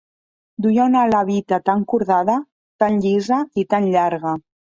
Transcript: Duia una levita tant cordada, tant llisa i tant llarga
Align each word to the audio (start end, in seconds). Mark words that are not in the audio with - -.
Duia 0.65 0.87
una 0.91 1.03
levita 1.11 1.59
tant 1.71 1.83
cordada, 1.91 2.39
tant 2.85 2.99
llisa 3.05 3.39
i 3.65 3.69
tant 3.77 3.87
llarga 3.95 4.35